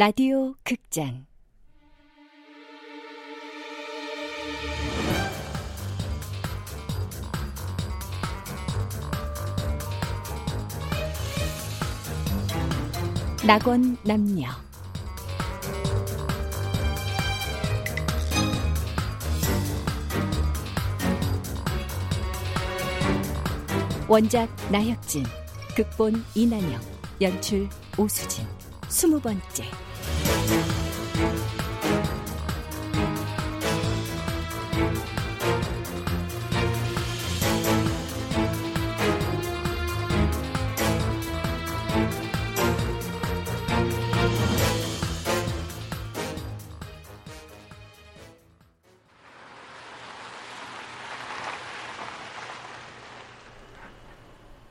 라디오 0.00 0.54
극장. 0.64 1.26
낙원 13.46 13.98
남녀. 14.02 14.48
원작 24.08 24.48
나혁진 24.72 25.24
극본 25.76 26.24
이난영 26.34 26.80
연출 27.20 27.68
오수진. 27.98 28.46
스무 28.88 29.20
번째 29.20 29.89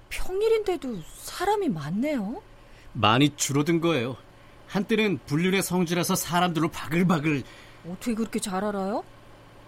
평일인데도 0.10 1.02
사람이 1.16 1.70
많네요. 1.70 2.42
많이 2.94 3.36
줄어든 3.36 3.82
거예요. 3.82 4.18
한때는 4.70 5.20
불륜의 5.26 5.64
성지라서 5.64 6.16
사람들로 6.16 6.70
바글바글. 6.70 7.44
어떻게 7.90 8.14
그렇게 8.14 8.40
잘 8.40 8.64
알아요? 8.64 9.04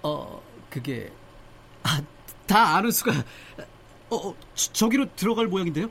어, 0.03 0.41
그게 0.69 1.11
아, 1.83 1.99
다 2.45 2.75
아는 2.77 2.91
수가. 2.91 3.11
어, 4.11 4.35
저, 4.53 4.89
기로 4.89 5.07
들어갈 5.16 5.47
모양인데요? 5.47 5.89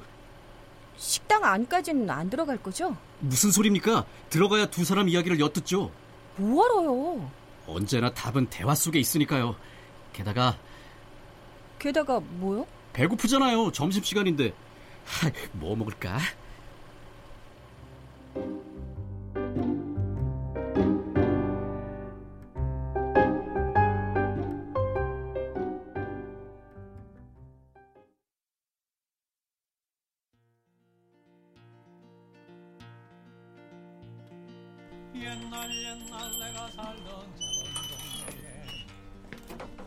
식당 0.97 1.44
안까지는 1.44 2.08
안 2.08 2.31
들어갈 2.31 2.56
거죠? 2.62 2.97
무슨 3.19 3.50
소리입니까? 3.50 4.06
들어가야 4.28 4.66
두 4.66 4.84
사람 4.84 5.08
이야기를 5.08 5.41
엿듣죠. 5.41 5.91
뭐하러요? 6.36 7.31
언제나 7.66 8.11
답은 8.12 8.47
대화 8.48 8.75
속에 8.75 8.98
있으니까요. 9.00 9.56
게다가 10.12 10.56
게다가 11.78 12.20
뭐요? 12.20 12.66
배고프잖아요. 12.92 13.72
점심시간인데. 13.72 14.53
뭐 15.53 15.75
먹을까? 15.75 16.19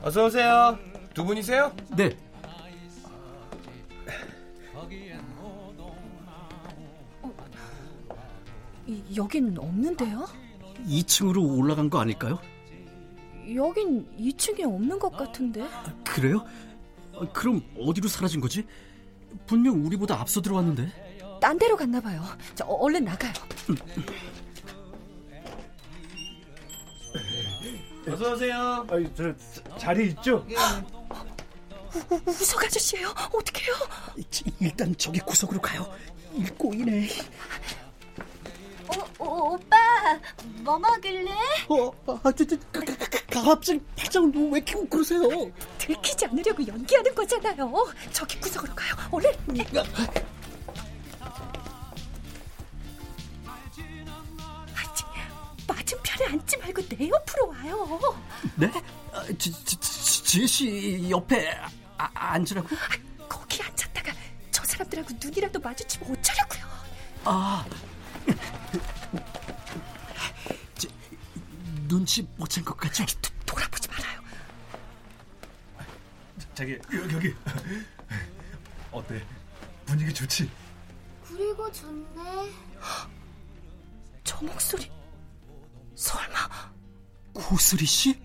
어서 0.01 0.25
오세요. 0.25 0.77
두 1.13 1.23
분이세요? 1.23 1.73
네. 1.95 2.17
이, 8.85 9.01
여긴 9.15 9.57
없는데요? 9.57 10.27
2층으로 10.85 11.57
올라간 11.57 11.89
거 11.89 11.99
아닐까요? 11.99 12.39
여긴 13.55 14.05
2층에 14.19 14.63
없는 14.63 14.99
것 14.99 15.09
같은데. 15.11 15.65
그래요? 16.05 16.45
그럼 17.31 17.63
어디로 17.79 18.07
사라진 18.09 18.41
거지? 18.41 18.65
분명 19.47 19.85
우리보다 19.85 20.19
앞서 20.19 20.41
들어왔는데. 20.41 21.39
딴 21.39 21.57
데로 21.57 21.75
갔나 21.77 22.01
봐요. 22.01 22.21
자, 22.55 22.65
어, 22.65 22.73
얼른 22.75 23.05
나가요. 23.05 23.33
어서 28.07 28.33
오세요. 28.33 28.85
아니, 28.89 29.09
저 29.15 29.33
자리 29.77 30.07
있죠? 30.09 30.45
우, 32.09 32.19
우석 32.25 32.63
아저씨예요. 32.63 33.09
어떡해요? 33.09 33.73
일단 34.59 34.95
저기 34.97 35.19
구석으로 35.19 35.61
가요. 35.61 35.89
일 36.33 36.53
꼬이네. 36.55 37.07
어, 38.87 39.05
어, 39.19 39.25
오빠 39.53 39.77
뭐 40.61 40.77
먹을래? 40.77 41.31
어, 41.69 41.91
아, 42.23 42.31
저, 42.31 42.43
저, 42.45 42.57
가, 42.71 42.81
가, 42.81 42.95
가, 43.29 43.41
갑자기 43.43 43.79
발작을 43.95 44.31
왜 44.51 44.57
이렇게 44.57 44.75
웃 44.75 44.89
그러세요? 44.89 45.21
들키지 45.77 46.25
않으려고 46.25 46.67
연기하는 46.67 47.15
거잖아요. 47.15 47.73
저기 48.11 48.39
구석으로 48.39 48.73
가요. 48.75 48.93
얼른. 49.11 49.31
맞은편에 56.13 56.31
앉지 56.31 56.57
말고 56.57 56.81
내 56.89 57.09
옆으로 57.09 57.47
와요. 57.49 57.99
네? 58.55 58.71
아, 59.11 59.23
지, 59.37 59.51
지, 59.51 59.79
지, 59.79 60.23
지혜 60.23 60.47
씨 60.47 61.07
옆에 61.09 61.51
아, 61.97 62.09
앉으라고? 62.13 62.67
아, 62.75 63.27
거기 63.27 63.61
앉았다가 63.61 64.11
저 64.51 64.63
사람들하고 64.63 65.09
눈이라도 65.21 65.59
마주치면 65.59 66.11
어쩌려고요? 66.11 66.63
아, 67.25 67.65
저, 70.77 70.87
눈치 71.87 72.27
못 72.37 72.49
챈 72.49 72.63
것 72.63 72.75
같죠? 72.77 73.05
도, 73.21 73.29
돌아보지 73.45 73.87
말아요. 73.89 74.21
자기 76.55 76.73
여기 76.93 77.15
여기 77.15 77.35
어때? 78.91 79.25
분위기 79.85 80.13
좋지? 80.13 80.49
그리고 81.27 81.71
좋네. 81.71 82.51
저 84.23 84.37
목소리 84.41 84.89
설마 86.03 86.37
고슬이 87.33 87.85
씨? 87.85 88.21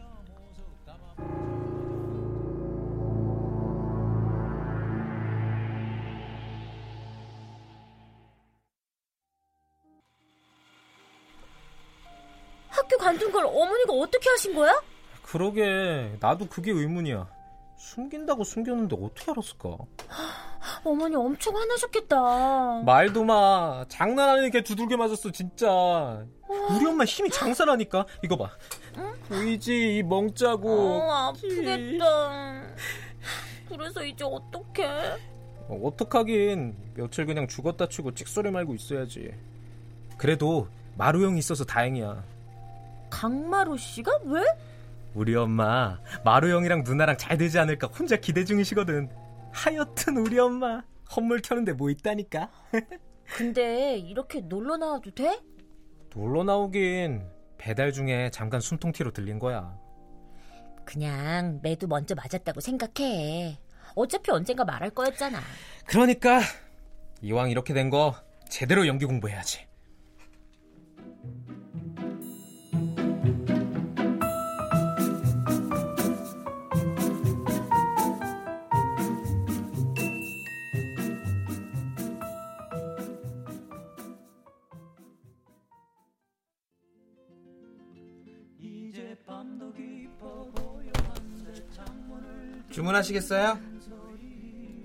학교 12.68 12.96
관둔 12.98 13.30
걸 13.30 13.44
어머니가 13.46 13.92
어떻게 13.92 14.28
하신 14.28 14.56
거야? 14.56 14.82
그러게 15.22 16.16
나도 16.18 16.48
그게 16.48 16.72
의문이야. 16.72 17.28
숨긴다고 17.78 18.42
숨겼는데 18.42 18.96
어떻게 19.00 19.30
알았을까? 19.30 19.76
어머니 20.84 21.16
엄청 21.16 21.56
화나셨겠다. 21.56 22.82
말도 22.84 23.24
마. 23.24 23.84
장난 23.88 24.30
아니게 24.30 24.62
두들겨 24.62 24.96
맞았어 24.96 25.30
진짜. 25.30 26.24
우리 26.70 26.86
엄마 26.86 27.04
힘이 27.04 27.30
장사라니까. 27.30 28.06
이거 28.22 28.36
봐. 28.36 28.50
보이지 29.28 29.98
이 29.98 30.02
멍자국. 30.02 30.70
어, 30.70 31.12
아프겠다. 31.12 32.62
그래서 33.68 34.04
이제 34.04 34.24
어떡해? 34.24 34.86
어, 35.68 35.80
어떡하긴 35.84 36.74
며칠 36.94 37.26
그냥 37.26 37.46
죽었다 37.46 37.86
치고 37.88 38.14
찍소리 38.14 38.50
말고 38.50 38.74
있어야지. 38.74 39.30
그래도 40.16 40.68
마루 40.96 41.24
형이 41.24 41.38
있어서 41.38 41.64
다행이야. 41.64 42.24
강마루 43.10 43.76
씨가 43.76 44.10
왜? 44.24 44.42
우리 45.14 45.34
엄마 45.34 45.98
마루 46.24 46.50
형이랑 46.50 46.84
누나랑 46.84 47.16
잘 47.18 47.36
되지 47.38 47.58
않을까 47.58 47.88
혼자 47.88 48.16
기대 48.16 48.44
중이시거든. 48.44 49.08
하여튼 49.64 50.16
우리 50.18 50.38
엄마 50.38 50.82
헛물 51.14 51.42
켜는데 51.42 51.72
뭐 51.72 51.90
있다니까. 51.90 52.50
근데 53.36 53.96
이렇게 53.96 54.40
놀러 54.40 54.76
나와도 54.76 55.10
돼? 55.10 55.40
놀러 56.14 56.44
나오긴 56.44 57.28
배달 57.58 57.92
중에 57.92 58.30
잠깐 58.30 58.60
숨통티로 58.60 59.12
들린 59.12 59.38
거야. 59.38 59.76
그냥 60.84 61.60
매도 61.62 61.86
먼저 61.86 62.14
맞았다고 62.14 62.60
생각해. 62.60 63.58
어차피 63.94 64.30
언젠가 64.30 64.64
말할 64.64 64.90
거였잖아. 64.90 65.40
그러니까 65.86 66.40
이왕 67.20 67.50
이렇게 67.50 67.74
된 67.74 67.90
거 67.90 68.14
제대로 68.48 68.86
연기 68.86 69.04
공부해야지. 69.04 69.66
주문하시겠어요? 92.78 93.58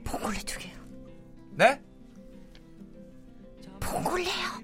봉골레 0.04 0.40
두 0.40 0.57
개요. 0.57 0.74
네? 1.51 1.80
봉골레요. 3.80 4.63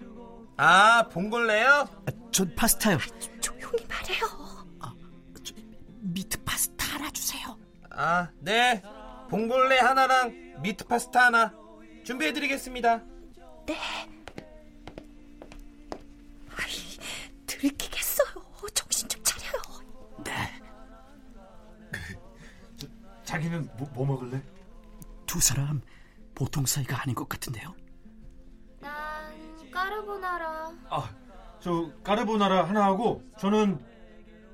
아, 0.57 1.07
봉골레요? 1.09 1.69
아, 1.69 2.11
전 2.31 2.55
파스타요. 2.55 2.97
조용히 3.39 3.85
말해요. 3.87 4.25
meat 6.01 6.43
파스타 6.43 6.95
하나 6.95 7.11
주세요. 7.11 7.55
아, 7.91 8.29
네. 8.39 8.81
봉골레 9.29 9.77
하나랑 9.77 10.61
meat 10.63 10.85
파스타 10.85 11.25
하나 11.25 11.53
준비해드리겠습니다. 12.05 13.03
들 13.67 13.75
자기는 23.39 23.69
뭐, 23.77 23.89
뭐 23.93 24.05
먹을래? 24.05 24.41
두 25.25 25.39
사람 25.39 25.81
보통 26.35 26.65
사이가 26.65 27.01
아닌 27.01 27.15
것 27.15 27.29
같은데요. 27.29 27.73
난 28.81 28.91
까르보나라. 29.71 30.73
아, 30.89 31.09
저 31.61 31.89
까르보나라 32.03 32.67
하나 32.67 32.83
하고 32.83 33.23
저는 33.39 33.79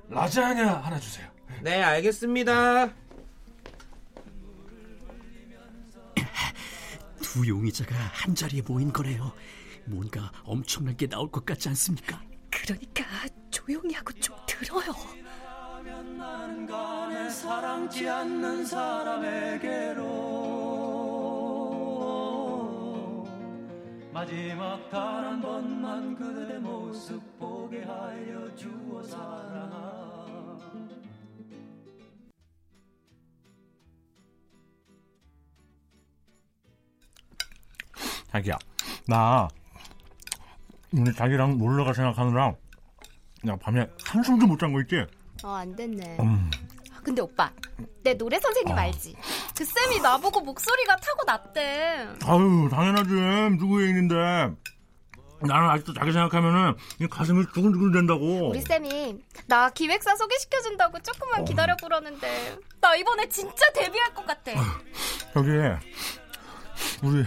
라자냐 0.08 0.76
하나 0.78 1.00
주세요. 1.00 1.28
네, 1.62 1.82
알겠습니다. 1.82 2.92
두 7.22 7.48
용의자가 7.48 7.92
한 7.92 8.36
자리에 8.36 8.62
모인 8.62 8.92
거래요. 8.92 9.32
뭔가 9.84 10.30
엄청난 10.44 10.96
게 10.96 11.08
나올 11.08 11.28
것 11.30 11.44
같지 11.44 11.68
않습니까? 11.70 12.22
그러니까 12.50 13.04
조용히 13.50 13.94
하고 13.94 14.12
좀 14.12 14.36
들어요. 14.46 15.25
사랑지 17.30 18.08
않는 18.08 18.64
사람에게로 18.64 20.02
마지막 24.12 24.90
단 24.90 25.24
한 25.24 25.40
번만 25.40 26.14
그대 26.16 26.58
모습 26.58 27.20
보게 27.38 27.82
하여 27.84 28.54
주어 28.56 29.02
사랑아 29.02 29.96
자기야, 38.30 38.58
나 39.08 39.48
오늘 40.92 41.12
자기랑 41.14 41.58
놀러 41.58 41.84
갈 41.84 41.94
생각하느라 41.94 42.54
나 43.42 43.56
밤에 43.56 43.86
한숨도 44.04 44.46
못 44.46 44.58
잔 44.58 44.72
거 44.72 44.80
있지? 44.82 45.06
어, 45.44 45.48
안 45.54 45.74
됐네. 45.76 46.16
음, 46.20 46.50
근데 47.02 47.22
오빠, 47.22 47.50
내 48.02 48.14
노래 48.14 48.38
선생님 48.40 48.76
알지? 48.76 49.16
그 49.56 49.64
쌤이 49.64 50.00
나보고 50.00 50.40
목소리가 50.40 50.96
타고났대. 50.96 52.08
아유 52.24 52.68
당연하지 52.70 53.10
누구에 53.58 53.88
있는데 53.88 54.14
나는 55.40 55.68
아직도 55.70 55.92
자기 55.94 56.12
생각하면은 56.12 56.74
이 57.00 57.06
가슴이 57.06 57.44
두근두근 57.52 57.92
된다고. 57.92 58.48
우리 58.50 58.60
쌤이 58.60 59.18
나 59.46 59.68
기획사 59.70 60.16
소개시켜준다고 60.16 60.98
조금만 61.00 61.44
기다려 61.44 61.76
보라는데 61.76 62.56
나 62.80 62.94
이번에 62.96 63.28
진짜 63.28 63.70
데뷔할 63.72 64.14
것 64.14 64.26
같아. 64.26 64.52
저기 65.34 65.50
우리 67.02 67.24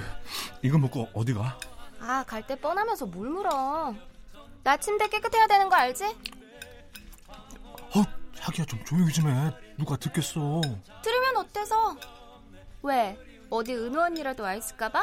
이거 0.64 0.78
먹고 0.78 1.08
어디 1.14 1.34
가? 1.34 1.58
아, 2.02 2.24
갈 2.28 2.42
때 2.48 2.56
뻔하면서 2.56 3.06
뭘 3.08 3.30
물어. 3.30 3.94
나 4.64 4.78
침대 4.78 5.08
깨끗해야 5.08 5.48
되는 5.48 5.70
거 5.70 5.76
알지? 5.76 6.06
어 8.50 8.52
자기야 8.52 8.66
좀 8.66 8.84
조용히 8.84 9.14
좀 9.14 9.28
해. 9.30 9.52
누가 9.78 9.96
듣겠어. 9.96 10.60
들으면 11.04 11.38
어때서? 11.38 11.96
왜? 12.82 13.18
어디 13.52 13.76
은호 13.76 14.02
언니라도 14.02 14.44
와 14.44 14.56
있을까봐? 14.56 15.00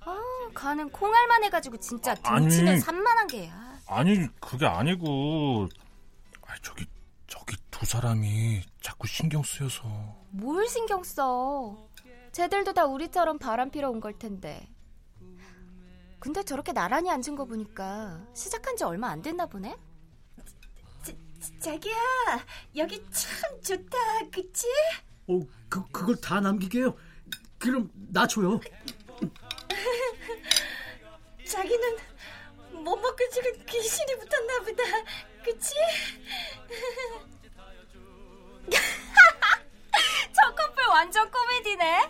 아, 0.00 0.18
가는 0.52 0.90
콩알만 0.90 1.44
해가지고 1.44 1.76
진짜 1.78 2.14
아니. 2.24 2.44
등치는 2.48 2.80
산만한 2.80 3.26
게야. 3.28 3.78
아니 3.86 4.26
그게 4.40 4.66
아니고 4.66 5.68
아 6.46 6.54
저기 6.62 6.86
저기 7.26 7.56
두 7.70 7.84
사람이 7.86 8.62
자꾸 8.80 9.06
신경 9.06 9.42
쓰여서 9.42 9.84
뭘 10.30 10.66
신경 10.66 11.02
써? 11.04 11.76
쟤들도 12.32 12.72
다 12.72 12.86
우리처럼 12.86 13.38
바람 13.38 13.70
피러 13.70 13.90
온 13.90 14.00
걸 14.00 14.18
텐데. 14.18 14.68
근데 16.18 16.42
저렇게 16.42 16.72
나란히 16.72 17.10
앉은 17.10 17.36
거 17.36 17.44
보니까 17.44 18.26
시작한 18.34 18.76
지 18.76 18.84
얼마 18.84 19.08
안 19.10 19.20
됐나 19.20 19.44
보네? 19.46 19.76
자기야, 21.60 21.94
여기 22.76 23.02
참 23.10 23.60
좋다, 23.62 23.96
그치? 24.32 24.66
어, 25.28 25.40
그 25.68 25.82
그걸 25.90 26.16
다 26.20 26.40
남기게요. 26.40 26.94
그럼 27.58 27.90
나 27.94 28.26
줘요. 28.26 28.60
자기는 31.46 31.96
못 32.72 32.96
먹고 32.96 33.16
지금 33.32 33.52
귀신이 33.66 34.16
붙었나 34.18 34.58
보다, 34.60 34.82
그치? 35.44 35.74
저 40.32 40.54
커플 40.54 40.84
완전 40.88 41.30
코미디네. 41.30 42.08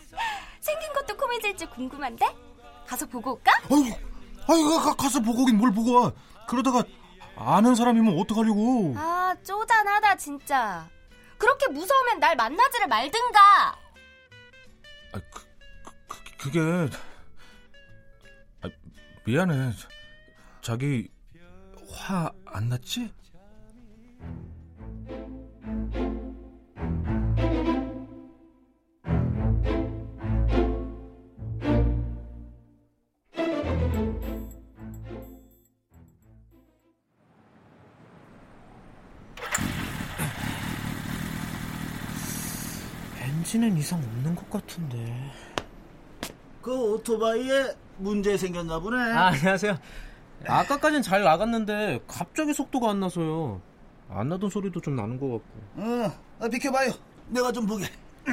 생긴 0.61 0.93
것도 0.95 1.17
코미디일지 1.17 1.67
궁금한데? 1.67 2.27
가서 2.87 3.07
보고 3.07 3.33
올까? 3.35 3.53
아이고 3.71 3.99
아이고 4.47 4.79
가, 4.81 4.95
가서 4.95 5.21
보고 5.21 5.43
오긴 5.43 5.59
뭘 5.59 5.73
보고 5.73 5.93
와 5.93 6.13
그러다가 6.49 6.85
아는 7.37 7.75
사람이면 7.75 8.19
어떡하려고 8.19 8.95
아, 8.97 9.35
쪼잔하다, 9.43 10.17
진짜. 10.17 10.89
그렇게 11.39 11.69
무서우면 11.69 12.21
날 12.21 12.37
만나지를 12.37 12.87
말든가. 12.87 13.41
아, 15.13 15.21
그, 15.33 15.47
그, 16.09 16.37
그게 16.39 16.61
아, 18.63 18.69
미안해 19.27 19.73
자기 20.63 21.09
화 21.91 22.31
안 22.47 22.69
났지? 22.69 23.13
엔진은 43.55 43.77
이상 43.77 44.01
없는 44.01 44.35
것 44.35 44.51
같은데. 44.51 45.31
그 46.61 46.73
오토바이에 46.73 47.73
문제 47.99 48.37
생겼나 48.37 48.81
보네. 48.81 48.97
아, 49.13 49.27
안녕하세요. 49.29 49.79
아까까진 50.47 51.03
잘 51.03 51.23
나갔는데 51.23 52.01
갑자기 52.09 52.53
속도가 52.53 52.91
안 52.91 53.01
나서요. 53.01 53.61
안 54.11 54.29
나던 54.29 54.51
소리도 54.51 54.81
좀 54.81 54.97
나는 54.97 55.21
것 55.21 55.29
같고. 55.29 55.61
어, 55.77 56.13
아, 56.41 56.49
비켜봐요. 56.49 56.93
내가 57.29 57.53
좀 57.53 57.65
보게. 57.67 57.87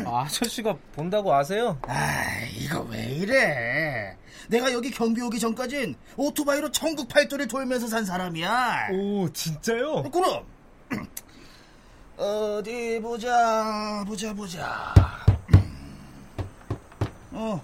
아, 0.06 0.22
아저씨가 0.22 0.76
본다고 0.96 1.32
아세요? 1.36 1.78
아, 1.84 2.24
이거 2.58 2.82
왜 2.90 3.04
이래? 3.14 4.18
내가 4.50 4.74
여기 4.74 4.90
경비 4.90 5.22
오기 5.22 5.38
전까진 5.40 5.96
오토바이로 6.18 6.72
전국 6.72 7.08
팔도를 7.08 7.48
돌면서 7.48 7.86
산 7.86 8.06
사람이야. 8.06 8.88
오, 8.94 9.30
진짜요? 9.32 10.02
그럼. 10.12 10.46
어디 12.22 13.00
보자, 13.02 14.04
보자, 14.06 14.32
보자. 14.32 14.94
어, 17.32 17.60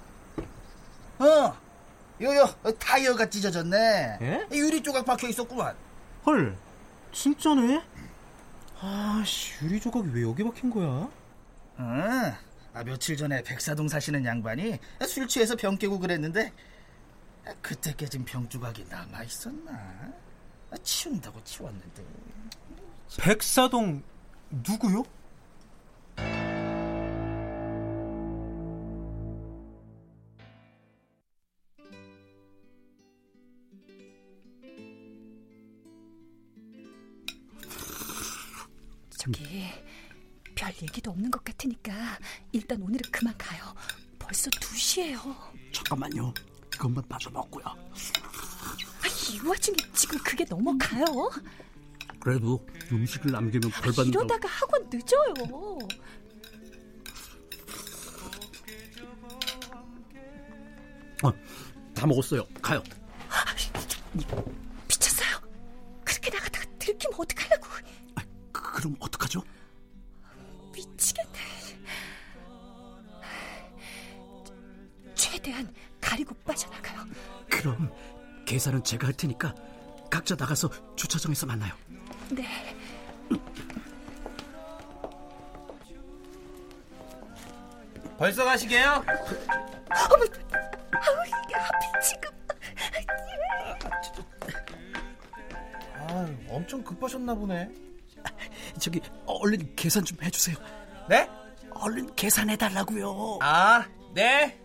어, 1.20 1.58
요요 2.20 2.48
타이어가 2.80 3.30
찢어졌네. 3.30 4.18
예? 4.20 4.48
유리 4.52 4.82
조각 4.82 5.06
박혀 5.06 5.28
있었구만. 5.28 5.76
헐, 6.26 6.58
진짜네? 7.12 7.84
아, 8.82 9.24
씨, 9.24 9.64
유리 9.64 9.80
조각이 9.80 10.10
왜 10.12 10.24
여기 10.24 10.44
박힌 10.44 10.72
거야? 10.72 11.08
응. 11.80 12.34
아, 12.74 12.84
며칠 12.84 13.16
전에 13.16 13.44
백사동 13.44 13.88
사시는 13.88 14.26
양반이 14.26 14.80
술 15.08 15.28
취해서 15.28 15.56
병 15.56 15.78
깨고 15.78 16.00
그랬는데 16.00 16.52
아, 17.46 17.54
그때 17.62 17.94
깨진 17.96 18.26
병 18.26 18.50
조각이 18.50 18.86
남아 18.90 19.22
있었나? 19.22 19.72
아, 20.72 20.78
치운다고 20.82 21.44
치웠는데. 21.44 22.04
백사동 23.20 24.02
누구요? 24.50 25.04
저기 39.10 39.66
별 40.56 40.72
얘기도 40.82 41.12
없는 41.12 41.30
것 41.30 41.44
같으니까 41.44 42.18
일단 42.52 42.82
오늘은 42.82 43.02
그만 43.12 43.38
가요. 43.38 43.76
벌써 44.18 44.50
2시예요. 44.52 45.36
잠깐만요. 45.74 46.34
이것만 46.74 47.04
마저 47.10 47.30
먹고요. 47.32 47.66
아, 47.66 47.78
이 49.30 49.40
와중에 49.46 49.76
지금 49.94 50.18
그게 50.20 50.46
넘어가요? 50.46 51.06
그래도 52.28 52.60
음식을 52.92 53.32
남기면 53.32 53.72
벌 53.72 53.94
받는 53.94 54.12
거. 54.12 54.20
이러다가 54.20 54.50
학원 54.50 54.90
늦어요. 54.92 55.34
어, 61.24 61.32
다 61.96 62.06
먹었어요. 62.06 62.44
가요. 62.62 62.84
어떡하려고. 67.18 67.68
그, 68.52 68.74
그럼 68.74 68.96
어떡하죠? 69.00 69.42
미치겠네. 70.74 71.40
최대한 75.16 75.74
가리고 76.02 76.36
빠져나가요. 76.46 77.06
그럼 77.50 77.90
계산은 78.46 78.84
제가 78.84 79.08
할 79.08 79.14
테니까 79.14 79.56
각자 80.10 80.36
나가서 80.36 80.70
주차장에서 80.98 81.46
만나요. 81.46 81.74
네. 82.32 82.46
벌써 88.18 88.44
가시게요? 88.44 88.90
어머, 88.90 90.26
아우, 90.92 91.26
이게 91.26 91.54
하필 91.56 92.02
지금. 92.02 92.30
아, 95.94 96.28
엄청 96.50 96.84
급하셨나 96.84 97.36
보네. 97.36 97.70
저기 98.80 99.02
얼른 99.26 99.76
계산 99.76 100.04
좀 100.04 100.18
해주세요. 100.22 100.56
네? 101.08 101.30
얼른 101.72 102.16
계산해 102.16 102.58
달라고요. 102.58 103.40
아, 103.42 103.86
네. 104.14 104.60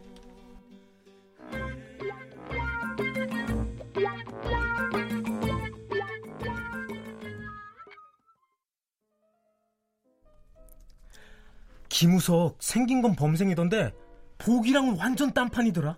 김우석 12.02 12.56
생긴 12.58 13.00
건 13.00 13.14
범생이던데 13.14 13.92
복이랑은 14.38 14.96
완전 14.98 15.32
딴판이더라. 15.32 15.96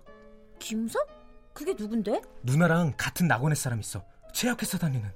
김우석? 0.59 1.01
그게 1.51 1.73
누군데? 1.73 2.21
누나랑 2.43 2.93
같은 2.95 3.27
낙원의 3.27 3.55
사람 3.55 3.79
있어. 3.79 4.05
제약회사 4.31 4.77
다니는. 4.77 5.09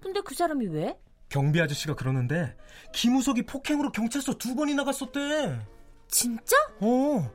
근데 0.00 0.22
그 0.22 0.34
사람이 0.34 0.68
왜? 0.68 0.98
경비 1.28 1.60
아저씨가 1.60 1.96
그러는데 1.96 2.56
김우석이 2.94 3.42
폭행으로 3.42 3.92
경찰서 3.92 4.38
두 4.38 4.54
번이나 4.54 4.84
갔었대. 4.84 5.60
진짜? 6.08 6.56
어. 6.80 7.30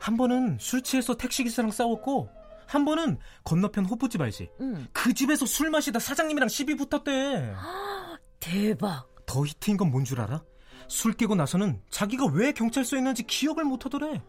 한 0.00 0.16
번은 0.16 0.56
술 0.58 0.80
취해서 0.82 1.18
택시기사랑 1.18 1.70
싸웠고 1.70 2.30
한 2.66 2.86
번은 2.86 3.18
건너편 3.44 3.84
호프집 3.84 4.22
알지? 4.22 4.48
응. 4.62 4.86
그 4.94 5.12
집에서 5.12 5.44
술 5.44 5.68
마시다 5.68 5.98
사장님이랑 5.98 6.48
시비 6.48 6.76
붙었대. 6.76 7.52
대박. 8.40 9.06
더 9.26 9.44
히트인 9.44 9.76
건 9.76 9.90
뭔 9.90 10.02
줄 10.04 10.22
알아? 10.22 10.42
술 10.88 11.12
깨고 11.12 11.34
나서는 11.34 11.80
자기가 11.90 12.26
왜 12.32 12.52
경찰서에 12.52 12.98
있는지 12.98 13.22
기억을 13.22 13.64
못 13.64 13.84
하더래. 13.84 14.22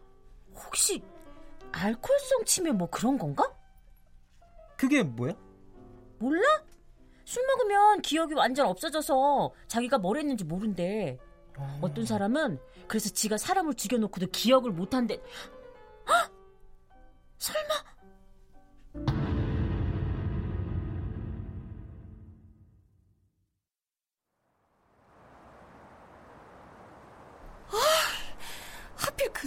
혹시 0.54 1.02
알코올성 1.72 2.44
치매 2.44 2.70
뭐 2.70 2.88
그런 2.90 3.18
건가? 3.18 3.50
그게 4.76 5.02
뭐야? 5.02 5.34
몰라? 6.18 6.42
술 7.24 7.44
먹으면 7.46 8.02
기억이 8.02 8.34
완전 8.34 8.66
없어져서 8.66 9.52
자기가 9.68 9.98
뭘 9.98 10.18
했는지 10.18 10.44
모른대. 10.44 11.18
어떤 11.80 12.04
사람은 12.06 12.58
그래서 12.88 13.08
지가 13.10 13.38
사람을 13.38 13.74
죽여놓고도 13.74 14.26
기억을 14.32 14.72
못한대. 14.72 15.20
헉! 16.08 16.32
설마? 17.38 17.74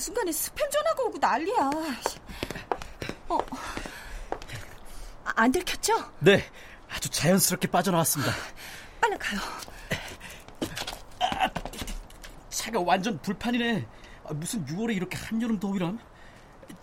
순간에 0.03 0.31
스팸 0.31 0.69
전화가 0.69 1.03
오고 1.03 1.17
난리야. 1.17 1.69
어. 3.29 3.38
아, 5.24 5.31
안 5.36 5.50
들켰죠? 5.50 5.93
네, 6.19 6.43
아주 6.89 7.10
자연스럽게 7.10 7.69
빠져나왔습니다. 7.69 8.33
빨리 9.00 9.17
가요. 9.17 9.39
차가 12.50 12.81
완전 12.81 13.17
불판이네. 13.22 13.88
아, 14.25 14.33
무슨 14.33 14.65
6월에 14.65 14.93
이렇게 14.93 15.15
한여름 15.17 15.57
더위람? 15.57 15.98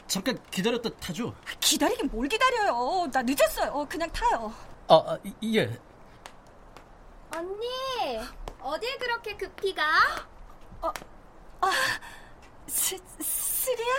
잠깐 0.06 0.38
기다렸다 0.50 0.88
타죠. 0.98 1.34
기다리긴 1.60 2.08
뭘 2.10 2.26
기다려요. 2.26 3.06
나 3.12 3.20
늦었어요. 3.22 3.86
그냥 3.90 4.10
타요. 4.12 4.50
아, 4.88 4.94
아 4.94 5.18
이- 5.24 5.58
예. 5.58 5.78
언니, 7.36 8.18
어딜 8.60 8.96
그렇게 8.98 9.36
급히 9.36 9.74
가? 9.74 9.82
스, 12.70 12.96
쓰리야. 13.20 13.94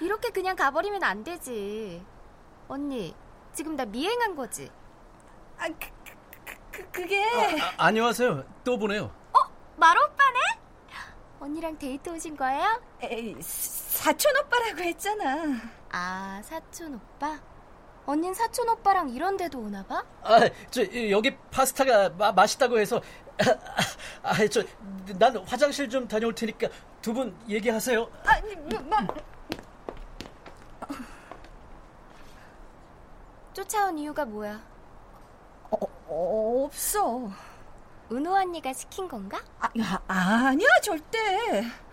이렇게 0.00 0.30
그냥 0.30 0.56
가버리면 0.56 1.02
안 1.04 1.22
되지. 1.22 2.02
언니, 2.66 3.14
지금 3.52 3.76
나 3.76 3.84
미행한 3.84 4.34
거지? 4.34 4.70
아, 5.58 5.66
그, 5.68 5.88
그, 6.44 6.54
그, 6.72 6.90
그게. 6.90 7.24
아, 7.60 7.86
안녕하세요. 7.86 8.44
또 8.64 8.78
보네요. 8.78 9.12
마루 9.76 10.00
오빠네? 10.00 10.38
언니랑 11.38 11.78
데이트 11.78 12.10
오신 12.10 12.36
거예요? 12.36 12.82
에이, 13.00 13.36
사촌 13.40 14.36
오빠라고 14.38 14.82
했잖아. 14.82 15.44
아, 15.90 16.40
사촌 16.42 16.94
오빠? 16.94 17.38
언닌 18.06 18.34
사촌 18.34 18.68
오빠랑 18.70 19.10
이런 19.10 19.36
데도 19.36 19.60
오나 19.60 19.84
봐? 19.86 20.02
아, 20.22 20.40
저 20.70 20.82
여기 21.10 21.36
파스타가 21.52 22.08
마, 22.10 22.32
맛있다고 22.32 22.78
해서 22.80 23.00
아, 24.22 24.34
저 24.48 24.62
난 25.18 25.36
화장실 25.38 25.88
좀 25.88 26.06
다녀올 26.06 26.34
테니까 26.34 26.68
두 27.00 27.12
분 27.14 27.34
얘기하세요. 27.48 28.06
아니, 28.24 28.54
뭐, 28.56 28.78
뭐. 28.80 28.98
쫓아온 33.54 33.98
이유가 33.98 34.24
뭐야? 34.24 34.60
어, 35.70 36.64
없어. 36.66 37.30
은호 38.12 38.32
언니가 38.34 38.72
시킨 38.72 39.08
건가? 39.08 39.40
아, 39.60 39.68
아, 40.08 40.46
아니야, 40.48 40.68
절대. 40.82 41.18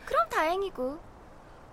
그럼 0.06 0.30
다행이고. 0.30 1.00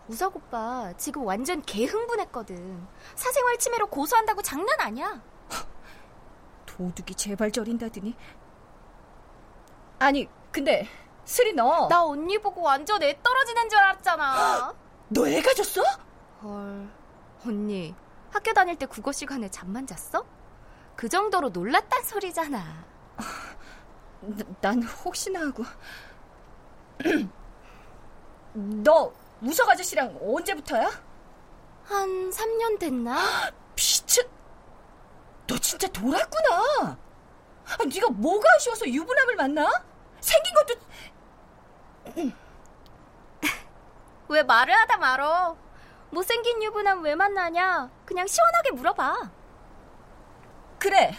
우석 0.08 0.36
오빠 0.36 0.92
지금 0.96 1.24
완전 1.24 1.62
개흥분했거든. 1.62 2.86
사생활 3.14 3.58
침해로 3.58 3.86
고소한다고 3.86 4.42
장난 4.42 4.80
아니야. 4.80 5.22
도둑이 6.66 7.14
제발 7.16 7.50
저린다더니. 7.52 8.16
아니, 10.02 10.28
근데, 10.50 10.88
슬이 11.24 11.52
너. 11.52 11.86
나 11.88 12.04
언니 12.04 12.36
보고 12.38 12.60
완전 12.62 13.00
애 13.04 13.16
떨어지는 13.22 13.68
줄 13.68 13.78
알았잖아. 13.78 14.74
너 15.08 15.28
애가 15.28 15.54
줬어? 15.54 15.80
헐. 16.42 16.88
언니, 17.46 17.94
학교 18.32 18.52
다닐 18.52 18.76
때 18.76 18.86
국어 18.86 19.12
시간에 19.12 19.48
잠만 19.48 19.86
잤어? 19.86 20.24
그 20.96 21.08
정도로 21.08 21.50
놀랐단 21.50 22.02
소리잖아. 22.02 22.84
난 24.60 24.82
혹시나 24.82 25.40
하고. 25.40 25.64
너 28.54 29.12
우석 29.40 29.68
아저씨랑 29.70 30.18
언제부터야? 30.20 30.90
한 31.84 32.30
3년 32.30 32.78
됐나? 32.80 33.16
미친. 33.76 34.24
너 35.46 35.56
진짜 35.58 35.86
돌았구나. 35.88 36.98
아, 37.64 37.84
네가 37.84 38.10
뭐가 38.10 38.48
아쉬워서 38.56 38.88
유부남을 38.88 39.36
만나? 39.36 39.70
생긴 40.22 40.54
것도 40.54 40.74
왜 44.28 44.42
말을 44.42 44.74
하다 44.74 44.96
말어? 44.96 45.56
못생긴 46.10 46.62
유부남 46.62 47.02
왜 47.02 47.14
만나냐? 47.14 47.90
그냥 48.06 48.26
시원하게 48.26 48.70
물어봐. 48.70 49.30
그래. 50.78 51.12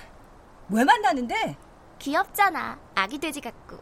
왜 0.69 0.83
만나는데? 0.83 1.55
귀엽잖아. 2.00 2.79
아기 2.95 3.19
돼지 3.19 3.39
같고. 3.39 3.77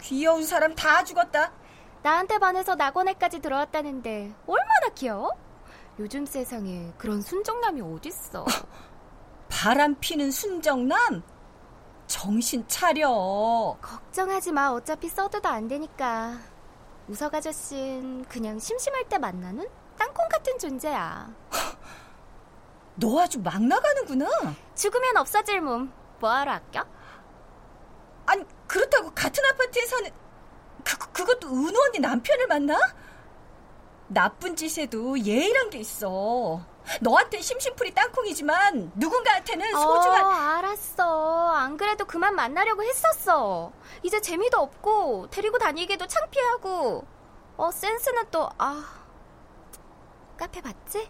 귀여운 0.00 0.44
사람 0.44 0.74
다 0.74 1.04
죽었다. 1.04 1.52
나한테 2.02 2.38
반해서 2.38 2.74
낙원에까지 2.74 3.40
들어왔다는데 3.40 4.34
얼마나 4.46 4.88
귀여워? 4.94 5.30
요즘 5.98 6.26
세상에 6.26 6.92
그런 6.98 7.20
순정남이 7.22 7.80
어딨어. 7.80 8.44
바람 9.48 9.94
피는 10.00 10.30
순정남? 10.30 11.22
정신 12.06 12.66
차려. 12.68 13.76
걱정하지 13.80 14.52
마. 14.52 14.70
어차피 14.70 15.08
써도도 15.08 15.48
안 15.48 15.68
되니까. 15.68 16.38
우석 17.08 17.34
아저씨는 17.34 18.24
그냥 18.26 18.58
심심할 18.58 19.04
때 19.08 19.18
만나는 19.18 19.66
땅콩 19.98 20.28
같은 20.28 20.58
존재야. 20.58 21.28
너 22.96 23.20
아주 23.20 23.40
막 23.40 23.62
나가는구나. 23.62 24.26
죽으면 24.74 25.16
없어질 25.16 25.60
몸. 25.60 25.92
뭐하러 26.20 26.52
아껴? 26.52 26.84
아니 28.26 28.44
그렇다고 28.66 29.10
같은 29.12 29.44
아파트에 29.44 29.84
사는 29.86 30.10
그, 30.82 30.96
그- 30.98 31.12
그것도 31.12 31.48
은호 31.48 31.78
언니 31.88 31.98
남편을 31.98 32.46
만나? 32.46 32.78
나쁜 34.06 34.54
짓에도 34.54 35.18
예의란 35.18 35.70
게 35.70 35.78
있어. 35.78 36.60
너한테 37.00 37.40
심심풀이 37.40 37.92
땅콩이지만 37.94 38.92
누군가한테는 38.94 39.72
소중한 39.72 40.24
어, 40.24 40.30
알았어. 40.30 41.50
안 41.52 41.76
그래도 41.76 42.04
그만 42.04 42.34
만나려고 42.34 42.82
했었어. 42.82 43.72
이제 44.02 44.20
재미도 44.20 44.58
없고 44.58 45.28
데리고 45.30 45.58
다니기도 45.58 46.06
창피하고. 46.06 47.06
어 47.56 47.70
센스는 47.70 48.24
또 48.30 48.50
아. 48.58 48.84
카페 50.36 50.60
봤지? 50.60 51.08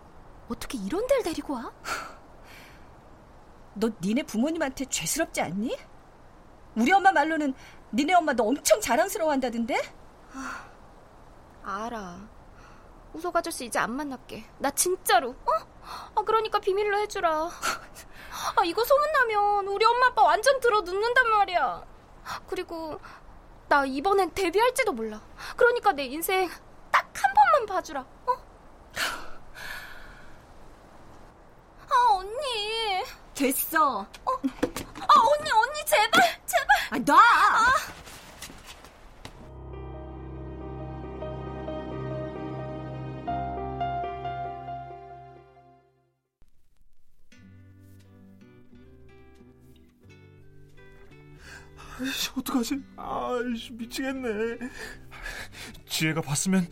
어떻게 0.49 0.76
이런 0.78 1.07
데를 1.07 1.23
데리고 1.23 1.54
와? 1.54 1.73
너 3.75 3.90
니네 4.00 4.25
부모님한테 4.25 4.85
죄스럽지 4.85 5.40
않니? 5.40 5.76
우리 6.76 6.93
엄마 6.93 7.11
말로는 7.12 7.54
니네 7.93 8.14
엄마 8.14 8.33
너 8.35 8.45
엄청 8.45 8.81
자랑스러워한다던데? 8.81 9.81
아, 10.35 10.64
알아. 11.64 12.19
우석 13.14 13.35
아저씨 13.37 13.64
이제 13.66 13.78
안 13.78 13.92
만날게. 13.92 14.44
나 14.59 14.71
진짜로. 14.71 15.30
어? 15.30 15.52
아 16.16 16.23
그러니까 16.25 16.59
비밀로 16.59 16.99
해주라. 16.99 17.30
아 18.56 18.64
이거 18.64 18.85
소문나면 18.85 19.68
우리 19.68 19.85
엄마 19.85 20.06
아빠 20.09 20.23
완전 20.25 20.59
들어 20.61 20.80
눕는단 20.80 21.30
말이야. 21.30 21.85
그리고 22.49 23.00
나 23.68 23.85
이번엔 23.87 24.35
데뷔할지도 24.35 24.92
몰라. 24.92 25.21
그러니까 25.56 25.92
내 25.92 26.04
인생 26.04 26.49
딱 26.90 27.09
한 27.14 27.33
번만 27.35 27.66
봐주라. 27.66 28.00
어? 28.00 28.33
아 31.88 32.14
언니. 32.14 33.04
됐어. 33.35 34.00
어? 34.00 34.06
아 34.26 35.14
언니 35.21 35.50
언니 35.52 35.85
제발 35.87 36.23
제발. 36.47 36.66
아 36.90 36.99
놔. 36.99 37.16
아이씨, 53.54 53.73
미치겠네. 53.73 54.58
지혜가 55.87 56.20
봤으면 56.23 56.66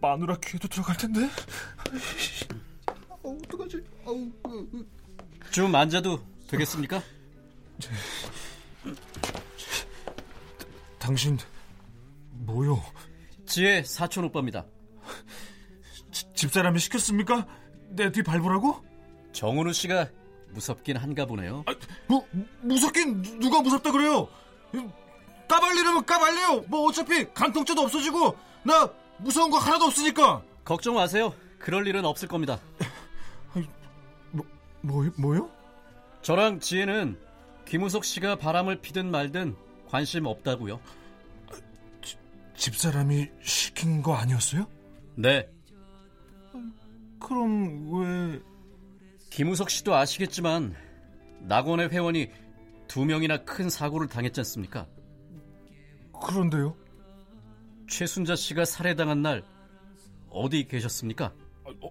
마누라 0.00 0.36
귀에도 0.36 0.68
들어갈 0.68 0.96
텐데. 0.96 1.28
아이씨, 1.90 2.44
어, 3.08 3.36
어떡하지? 3.44 3.82
아우, 4.06 4.30
좀 5.50 5.74
앉아도 5.74 6.24
되겠습니까? 6.46 7.02
당신 11.00 11.36
뭐요? 12.30 12.80
지혜 13.44 13.82
사촌 13.82 14.22
오빠입니다. 14.24 14.64
지, 16.12 16.24
집사람이 16.34 16.78
시켰습니까? 16.78 17.48
내 17.90 18.12
뒤 18.12 18.22
밟으라고? 18.22 18.76
정은우 19.32 19.72
씨가 19.72 20.08
무섭긴 20.50 20.96
한가 20.98 21.26
보네요. 21.26 21.64
아, 21.66 21.74
뭐 22.06 22.24
무섭긴 22.60 23.22
누가 23.40 23.60
무섭다 23.60 23.90
그래요? 23.90 24.28
까발리려면 25.52 26.06
까발려요. 26.06 26.64
뭐 26.68 26.88
어차피 26.88 27.30
간통죄도 27.34 27.82
없어지고 27.82 28.38
나 28.62 28.90
무서운 29.18 29.50
거 29.50 29.58
하나도 29.58 29.84
없으니까. 29.84 30.42
걱정 30.64 30.94
마세요. 30.94 31.34
그럴 31.58 31.86
일은 31.86 32.06
없을 32.06 32.26
겁니다. 32.26 32.58
뭐, 34.32 34.46
뭐 34.80 35.10
뭐요? 35.18 35.50
저랑 36.22 36.58
지혜는 36.58 37.18
김우석 37.66 38.06
씨가 38.06 38.36
바람을 38.36 38.80
피든 38.80 39.10
말든 39.10 39.54
관심 39.88 40.24
없다고요. 40.24 40.80
지, 42.00 42.16
집사람이 42.56 43.28
시킨 43.42 44.02
거 44.02 44.14
아니었어요? 44.14 44.66
네. 45.16 45.50
그럼 47.20 47.90
왜 47.92 48.40
김우석 49.28 49.68
씨도 49.68 49.94
아시겠지만 49.94 50.74
낙원의 51.40 51.90
회원이 51.90 52.30
두 52.88 53.04
명이나 53.04 53.44
큰 53.44 53.68
사고를 53.68 54.08
당했지 54.08 54.40
않습니까? 54.40 54.86
그런데요? 56.26 56.76
최순자 57.88 58.36
씨가 58.36 58.64
살해당한 58.64 59.22
날 59.22 59.44
어디 60.30 60.66
계셨습니까? 60.66 61.32
어, 61.64 61.90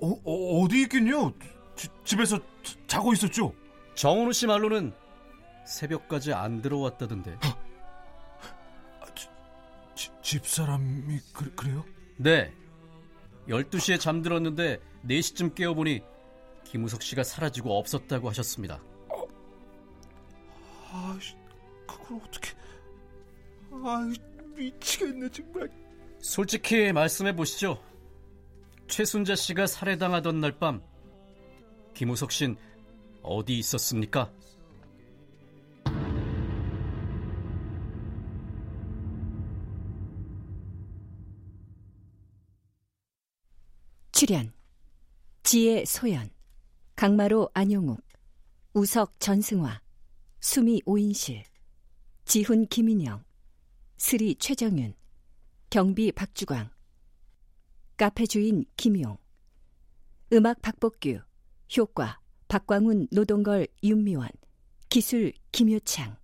어, 0.00 0.62
어 0.62 0.68
디 0.68 0.82
있긴요? 0.82 1.32
지, 1.74 1.88
집에서 2.04 2.38
자고 2.86 3.12
있었죠. 3.12 3.52
정은우 3.94 4.32
씨 4.32 4.46
말로는 4.46 4.92
새벽까지 5.66 6.32
안 6.32 6.62
들어왔다던데. 6.62 7.38
아, 9.00 9.06
지, 9.94 10.10
집사람이 10.22 11.18
그, 11.32 11.54
그래요? 11.54 11.84
네. 12.16 12.52
12시에 13.48 13.98
잠들었는데 13.98 14.80
4시쯤 15.04 15.54
깨어보니 15.54 16.02
김우석 16.64 17.02
씨가 17.02 17.22
사라지고 17.24 17.78
없었다고 17.78 18.28
하셨습니다. 18.30 18.80
아, 20.90 21.18
그걸 21.86 22.20
어떻게... 22.24 22.50
아, 23.84 24.10
미치겠네 24.56 25.28
정말. 25.30 25.70
솔직히 26.18 26.92
말씀해 26.92 27.34
보시죠. 27.36 27.80
최순자 28.88 29.34
씨가 29.34 29.66
살해당하던 29.66 30.40
날 30.40 30.58
밤 30.58 30.80
김우석 31.94 32.30
씨는 32.32 32.56
어디 33.22 33.58
있었습니까? 33.58 34.30
출연 44.12 44.52
지혜 45.42 45.84
소연 45.84 46.30
강마로 46.94 47.50
안용욱 47.54 48.00
우석 48.72 49.18
전승화 49.20 49.80
수미 50.40 50.82
오인실 50.86 51.44
지훈 52.24 52.66
김인영 52.66 53.22
스리 53.98 54.34
최정윤 54.34 54.94
경비 55.70 56.12
박주광 56.12 56.68
카페 57.96 58.26
주인 58.26 58.66
김용 58.76 59.16
음악 60.34 60.60
박복규 60.60 61.18
효과 61.78 62.20
박광훈 62.46 63.08
노동걸 63.10 63.66
윤미원 63.82 64.28
기술 64.90 65.32
김효창. 65.50 66.16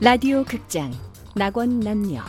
라디오 0.00 0.44
극장 0.44 0.92
낙원 1.36 1.78
남녀. 1.80 2.22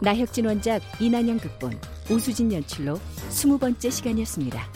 나혁진 0.00 0.46
원작 0.46 0.82
이난영 1.00 1.38
극본 1.38 1.91
오수진 2.10 2.52
연출로 2.52 2.98
스무 3.28 3.58
번째 3.58 3.90
시간이었습니다. 3.90 4.66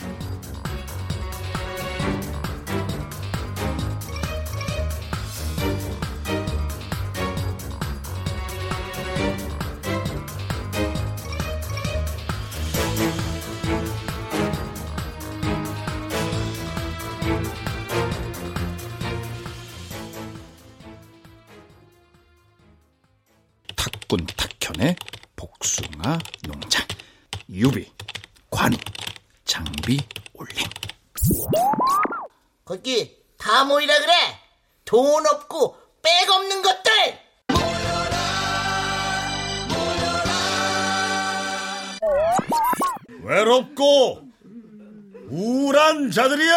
돈 34.87 35.27
없고 35.27 35.77
백 36.01 36.31
없는 36.31 36.63
것들! 36.63 36.93
외롭고 43.25 44.21
우울한 45.29 46.13
자들이여! 46.13 46.57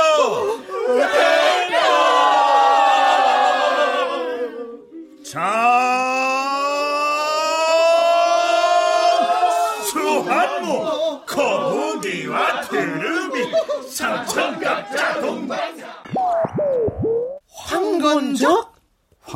수한무 9.92 10.99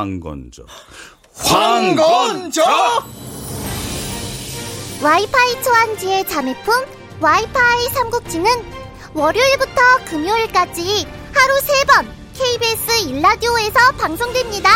황건적 0.04 0.66
황건적? 1.34 2.66
와이파이 5.02 5.64
초안지의 5.64 6.28
자매품 6.28 6.74
와이파이 7.22 7.88
삼국지는 7.88 8.50
월요일부터 9.14 9.82
금요일까지 10.10 11.08
하루 11.34 11.56
3번 11.56 12.08
KBS 12.34 13.08
일라디오에서 13.08 13.80
방송됩니다. 13.98 14.70